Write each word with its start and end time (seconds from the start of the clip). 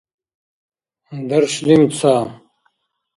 даршлим 1.27 1.83
ца 1.97 2.13